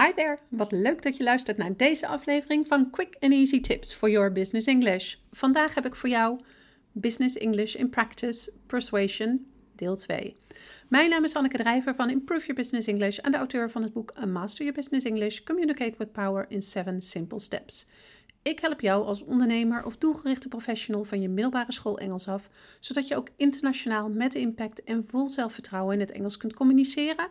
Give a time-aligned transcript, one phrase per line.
[0.00, 3.94] Hi there, wat leuk dat je luistert naar deze aflevering van Quick and Easy Tips
[3.94, 5.14] for Your Business English.
[5.32, 6.40] Vandaag heb ik voor jou
[6.92, 10.36] Business English in Practice Persuasion, deel 2.
[10.88, 13.92] Mijn naam is Anneke Drijver van Improve Your Business English en de auteur van het
[13.92, 17.86] boek A Master Your Business English Communicate with Power in 7 Simple Steps.
[18.42, 22.48] Ik help jou als ondernemer of doelgerichte professional van je middelbare school Engels af,
[22.80, 27.28] zodat je ook internationaal met impact en vol zelfvertrouwen in het Engels kunt communiceren,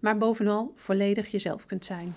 [0.00, 2.14] maar bovenal volledig jezelf kunt zijn.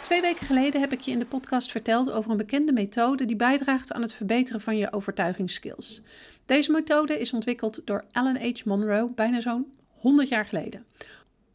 [0.00, 3.36] Twee weken geleden heb ik je in de podcast verteld over een bekende methode die
[3.36, 6.02] bijdraagt aan het verbeteren van je overtuigingsskills.
[6.46, 8.64] Deze methode is ontwikkeld door Alan H.
[8.64, 10.84] Monroe bijna zo'n 100 jaar geleden.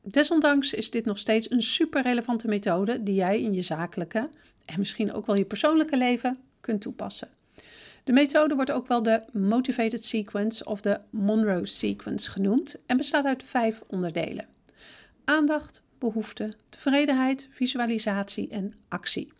[0.05, 4.29] Desondanks is dit nog steeds een super relevante methode die jij in je zakelijke
[4.65, 7.29] en misschien ook wel je persoonlijke leven kunt toepassen.
[8.03, 13.25] De methode wordt ook wel de Motivated Sequence of de Monroe Sequence genoemd en bestaat
[13.25, 14.47] uit vijf onderdelen:
[15.23, 19.31] aandacht, behoefte, tevredenheid, visualisatie en actie.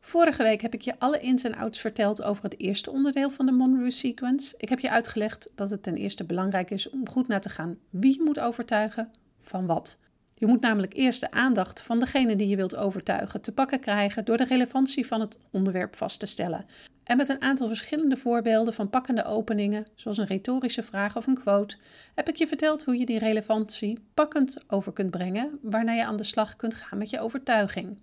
[0.00, 3.46] Vorige week heb ik je alle ins en outs verteld over het eerste onderdeel van
[3.46, 4.54] de Monroe Sequence.
[4.58, 7.78] Ik heb je uitgelegd dat het ten eerste belangrijk is om goed na te gaan
[7.90, 9.10] wie je moet overtuigen
[9.42, 9.98] van wat.
[10.44, 14.24] Je moet namelijk eerst de aandacht van degene die je wilt overtuigen te pakken krijgen
[14.24, 16.66] door de relevantie van het onderwerp vast te stellen.
[17.04, 21.40] En met een aantal verschillende voorbeelden van pakkende openingen, zoals een retorische vraag of een
[21.40, 21.76] quote,
[22.14, 26.16] heb ik je verteld hoe je die relevantie pakkend over kunt brengen, waarna je aan
[26.16, 27.98] de slag kunt gaan met je overtuiging.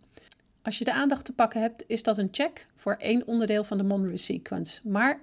[0.61, 3.77] Als je de aandacht te pakken hebt, is dat een check voor één onderdeel van
[3.77, 4.89] de Monroe Sequence.
[4.89, 5.21] Maar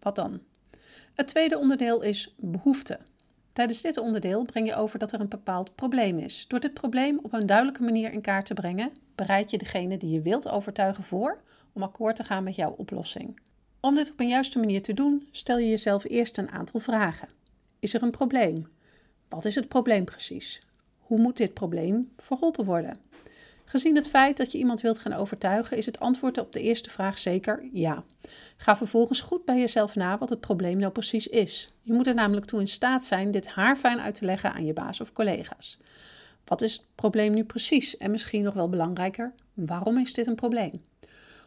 [0.00, 0.40] wat dan?
[1.14, 2.98] Het tweede onderdeel is behoefte.
[3.56, 6.44] Tijdens dit onderdeel breng je over dat er een bepaald probleem is.
[6.48, 10.10] Door dit probleem op een duidelijke manier in kaart te brengen, bereid je degene die
[10.10, 11.40] je wilt overtuigen voor
[11.72, 13.40] om akkoord te gaan met jouw oplossing.
[13.80, 17.28] Om dit op een juiste manier te doen, stel je jezelf eerst een aantal vragen.
[17.78, 18.68] Is er een probleem?
[19.28, 20.62] Wat is het probleem precies?
[20.98, 22.98] Hoe moet dit probleem verholpen worden?
[23.68, 26.90] Gezien het feit dat je iemand wilt gaan overtuigen, is het antwoord op de eerste
[26.90, 28.04] vraag zeker ja.
[28.56, 31.72] Ga vervolgens goed bij jezelf na wat het probleem nou precies is.
[31.82, 34.72] Je moet er namelijk toe in staat zijn dit haarfijn uit te leggen aan je
[34.72, 35.78] baas of collega's.
[36.44, 37.96] Wat is het probleem nu precies?
[37.96, 40.82] En misschien nog wel belangrijker, waarom is dit een probleem?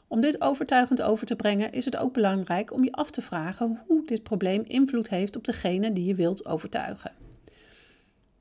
[0.08, 3.84] Om dit overtuigend over te brengen, is het ook belangrijk om je af te vragen
[3.88, 7.12] hoe dit probleem invloed heeft op degene die je wilt overtuigen.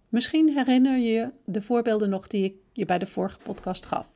[0.08, 4.08] Misschien herinner je je de voorbeelden nog die ik je bij de vorige podcast gaf.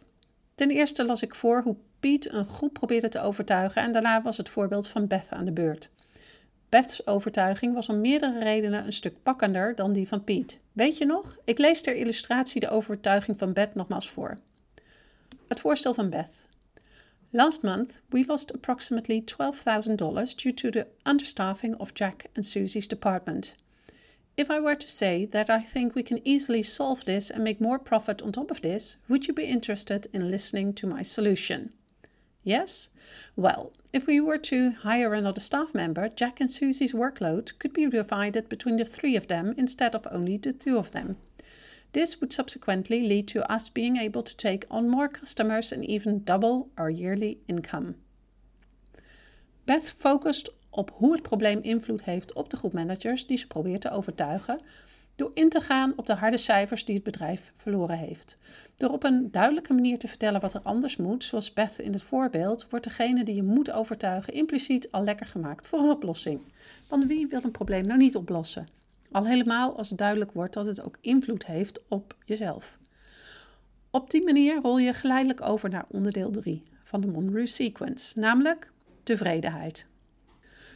[0.55, 4.37] Ten eerste las ik voor hoe Piet een groep probeerde te overtuigen en daarna was
[4.37, 5.91] het voorbeeld van Beth aan de beurt.
[6.69, 10.61] Beth's overtuiging was om meerdere redenen een stuk pakkender dan die van Piet.
[10.73, 11.37] Weet je nog?
[11.45, 14.39] Ik lees ter illustratie de overtuiging van Beth nogmaals voor.
[15.49, 16.47] Het voorstel van Beth.
[17.31, 23.55] Last month, we lost approximately $12,000 due to the understaffing of Jack and Susie's department.
[24.35, 27.61] If I were to say that I think we can easily solve this and make
[27.61, 31.73] more profit on top of this, would you be interested in listening to my solution?
[32.43, 32.89] Yes?
[33.37, 37.89] Well, if we were to hire another staff member, Jack and Susie's workload could be
[37.89, 41.19] divided between the three of them instead of only the two of them.
[41.93, 46.25] This would subsequently lead to us being able to take on more customers and even
[46.25, 47.97] double our yearly income.
[49.67, 53.81] Beth focused op hoe het probleem invloed heeft op de groep managers die ze probeert
[53.81, 54.61] te overtuigen,
[55.17, 58.37] door in te gaan op de harde cijfers die het bedrijf verloren heeft.
[58.77, 62.03] Door op een duidelijke manier te vertellen wat er anders moet, zoals Beth in het
[62.03, 66.41] voorbeeld, wordt degene die je moet overtuigen impliciet al lekker gemaakt voor een oplossing.
[66.89, 68.69] Want wie wil een probleem nou niet oplossen?
[69.11, 72.79] Al helemaal als het duidelijk wordt dat het ook invloed heeft op jezelf.
[73.91, 78.71] Op die manier rol je geleidelijk over naar onderdeel 3 van de Monroe Sequence, namelijk
[79.03, 79.87] tevredenheid.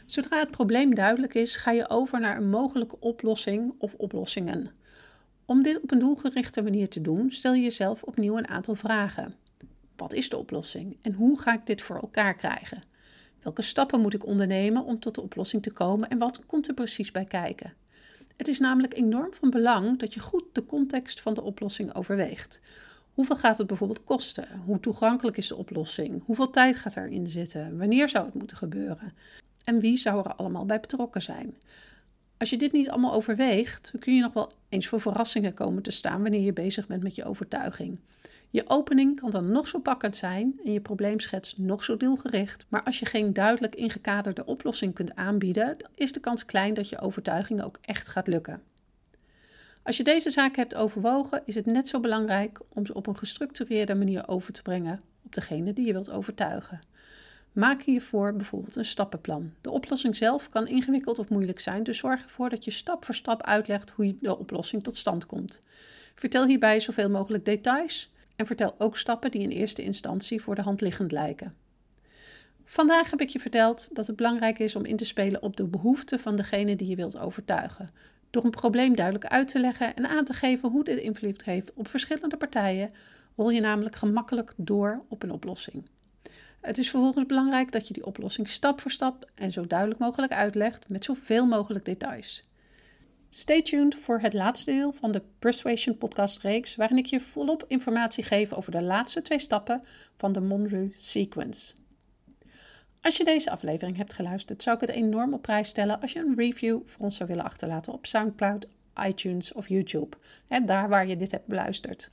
[0.07, 4.71] Zodra het probleem duidelijk is, ga je over naar een mogelijke oplossing of oplossingen.
[5.45, 9.33] Om dit op een doelgerichte manier te doen, stel je jezelf opnieuw een aantal vragen.
[9.95, 12.83] Wat is de oplossing en hoe ga ik dit voor elkaar krijgen?
[13.41, 16.73] Welke stappen moet ik ondernemen om tot de oplossing te komen en wat komt er
[16.73, 17.73] precies bij kijken?
[18.37, 22.61] Het is namelijk enorm van belang dat je goed de context van de oplossing overweegt.
[23.13, 24.47] Hoeveel gaat het bijvoorbeeld kosten?
[24.65, 26.23] Hoe toegankelijk is de oplossing?
[26.25, 27.77] Hoeveel tijd gaat erin zitten?
[27.77, 29.13] Wanneer zou het moeten gebeuren?
[29.67, 31.55] En wie zou er allemaal bij betrokken zijn.
[32.37, 35.91] Als je dit niet allemaal overweegt, kun je nog wel eens voor verrassingen komen te
[35.91, 37.99] staan wanneer je bezig bent met je overtuiging.
[38.49, 42.83] Je opening kan dan nog zo pakkend zijn en je probleemschets nog zo doelgericht, maar
[42.83, 47.63] als je geen duidelijk ingekaderde oplossing kunt aanbieden, is de kans klein dat je overtuiging
[47.63, 48.61] ook echt gaat lukken.
[49.83, 53.17] Als je deze zaken hebt overwogen, is het net zo belangrijk om ze op een
[53.17, 56.79] gestructureerde manier over te brengen op degene die je wilt overtuigen.
[57.57, 59.51] Maak hiervoor bijvoorbeeld een stappenplan.
[59.61, 63.15] De oplossing zelf kan ingewikkeld of moeilijk zijn, dus zorg ervoor dat je stap voor
[63.15, 65.61] stap uitlegt hoe de oplossing tot stand komt.
[66.15, 70.61] Vertel hierbij zoveel mogelijk details en vertel ook stappen die in eerste instantie voor de
[70.61, 71.55] hand liggend lijken.
[72.65, 75.65] Vandaag heb ik je verteld dat het belangrijk is om in te spelen op de
[75.65, 77.89] behoeften van degene die je wilt overtuigen.
[78.29, 81.73] Door een probleem duidelijk uit te leggen en aan te geven hoe dit invloed heeft
[81.73, 82.91] op verschillende partijen,
[83.35, 85.83] rol je namelijk gemakkelijk door op een oplossing.
[86.61, 90.31] Het is vervolgens belangrijk dat je die oplossing stap voor stap en zo duidelijk mogelijk
[90.31, 92.43] uitlegt met zoveel mogelijk details.
[93.29, 97.65] Stay tuned voor het laatste deel van de Persuasion podcast reeks, waarin ik je volop
[97.67, 99.83] informatie geef over de laatste twee stappen
[100.17, 101.73] van de Monroe Sequence.
[103.01, 106.19] Als je deze aflevering hebt geluisterd, zou ik het enorm op prijs stellen als je
[106.19, 108.67] een review voor ons zou willen achterlaten op SoundCloud,
[109.07, 110.17] iTunes of YouTube.
[110.65, 112.11] Daar waar je dit hebt beluisterd.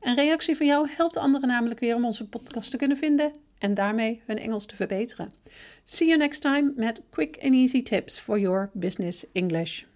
[0.00, 3.74] Een reactie van jou helpt anderen namelijk weer om onze podcast te kunnen vinden en
[3.74, 5.32] daarmee hun Engels te verbeteren.
[5.84, 9.86] See you next time met quick and easy tips for your business English.